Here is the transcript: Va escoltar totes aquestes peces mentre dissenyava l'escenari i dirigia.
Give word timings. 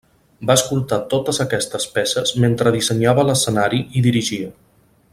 Va 0.49 0.53
escoltar 0.59 0.97
totes 1.11 1.39
aquestes 1.45 1.85
peces 1.97 2.33
mentre 2.47 2.73
dissenyava 2.79 3.27
l'escenari 3.31 3.83
i 4.01 4.05
dirigia. 4.11 4.53